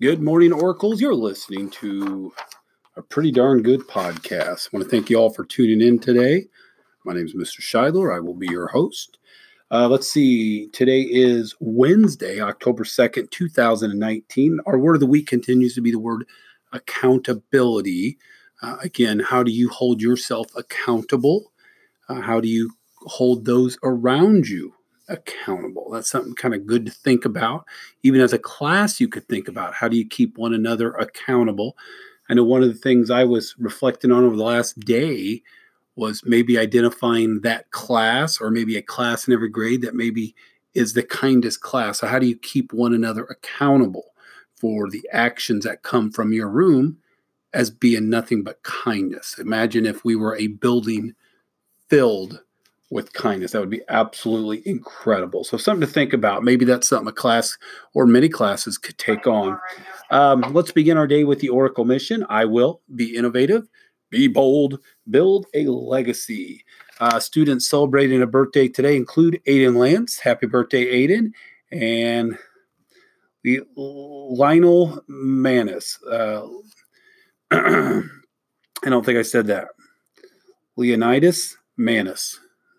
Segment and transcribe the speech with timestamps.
[0.00, 1.00] Good morning, Oracles.
[1.00, 2.32] You're listening to
[2.96, 4.68] a pretty darn good podcast.
[4.68, 6.46] I want to thank you all for tuning in today.
[7.04, 7.60] My name is Mr.
[7.60, 8.14] Scheidler.
[8.14, 9.18] I will be your host.
[9.72, 10.68] Uh, let's see.
[10.68, 14.60] Today is Wednesday, October 2nd, 2019.
[14.66, 16.26] Our word of the week continues to be the word
[16.72, 18.18] accountability.
[18.62, 21.50] Uh, again, how do you hold yourself accountable?
[22.08, 24.74] Uh, how do you hold those around you
[25.08, 25.90] accountable.
[25.90, 27.64] That's something kind of good to think about.
[28.02, 31.76] Even as a class, you could think about how do you keep one another accountable.
[32.28, 35.42] I know one of the things I was reflecting on over the last day
[35.96, 40.34] was maybe identifying that class or maybe a class in every grade that maybe
[40.74, 41.98] is the kindest class.
[41.98, 44.12] So, how do you keep one another accountable
[44.56, 46.98] for the actions that come from your room
[47.52, 49.38] as being nothing but kindness?
[49.38, 51.14] Imagine if we were a building
[51.88, 52.42] filled
[52.90, 53.52] with kindness.
[53.52, 55.44] That would be absolutely incredible.
[55.44, 56.42] So, something to think about.
[56.42, 57.56] Maybe that's something a class
[57.94, 59.58] or many classes could take on.
[60.10, 62.24] Um, let's begin our day with the Oracle mission.
[62.28, 63.68] I will be innovative,
[64.10, 64.80] be bold,
[65.10, 66.64] build a legacy.
[67.00, 70.18] Uh, students celebrating a birthday today include Aiden Lance.
[70.18, 71.32] Happy birthday, Aiden.
[71.70, 72.38] And
[73.44, 75.98] the Lionel Manis.
[76.10, 76.46] Uh,
[77.50, 78.02] I
[78.84, 79.68] don't think I said that.
[80.76, 82.38] Leonidas Manis.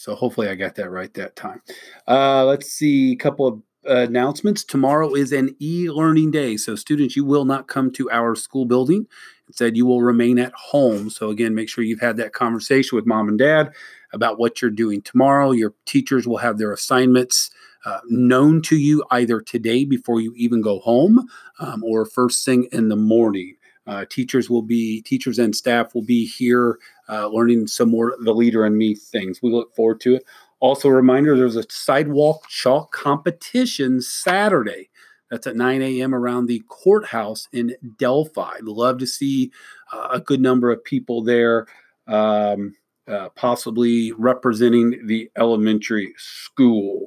[0.00, 1.60] So hopefully I got that right that time.
[2.08, 4.64] Uh, let's see a couple of uh, announcements.
[4.64, 9.06] Tomorrow is an e-learning day, so students, you will not come to our school building.
[9.46, 11.10] Instead, you will remain at home.
[11.10, 13.72] So again, make sure you've had that conversation with mom and dad
[14.14, 15.50] about what you're doing tomorrow.
[15.50, 17.50] Your teachers will have their assignments.
[17.86, 21.26] Uh, known to you either today before you even go home
[21.60, 23.54] um, or first thing in the morning.
[23.86, 26.78] Uh, teachers will be teachers and staff will be here
[27.08, 29.40] uh, learning some more the Leader in Me things.
[29.42, 30.24] We look forward to it.
[30.60, 34.90] Also, a reminder: there's a sidewalk chalk competition Saturday.
[35.30, 36.14] That's at 9 a.m.
[36.14, 38.58] around the courthouse in Delphi.
[38.62, 39.52] Love to see
[39.92, 41.66] uh, a good number of people there,
[42.08, 42.74] um,
[43.06, 47.06] uh, possibly representing the elementary school.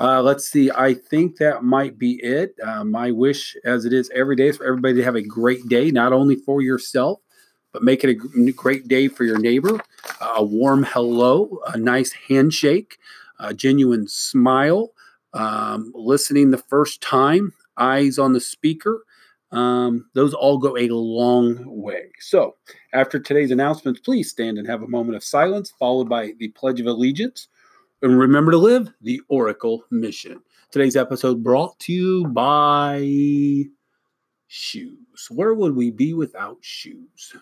[0.00, 0.70] Uh, let's see.
[0.70, 2.54] I think that might be it.
[2.64, 5.68] Uh, my wish, as it is every day, is for everybody to have a great
[5.68, 7.20] day, not only for yourself,
[7.72, 9.78] but make it a great day for your neighbor.
[10.20, 12.96] Uh, a warm hello, a nice handshake,
[13.40, 14.92] a genuine smile,
[15.34, 19.04] um, listening the first time, eyes on the speaker.
[19.52, 22.10] Um, those all go a long way.
[22.20, 22.54] So,
[22.94, 26.80] after today's announcements, please stand and have a moment of silence, followed by the Pledge
[26.80, 27.48] of Allegiance.
[28.02, 30.40] And remember to live the Oracle mission.
[30.70, 33.64] Today's episode brought to you by
[34.46, 35.26] shoes.
[35.28, 37.34] Where would we be without shoes?